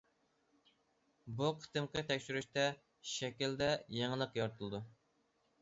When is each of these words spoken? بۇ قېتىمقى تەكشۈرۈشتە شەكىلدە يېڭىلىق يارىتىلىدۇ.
بۇ 1.41 1.49
قېتىمقى 1.59 2.03
تەكشۈرۈشتە 2.09 2.65
شەكىلدە 3.13 3.71
يېڭىلىق 3.99 4.37
يارىتىلىدۇ. 4.41 4.83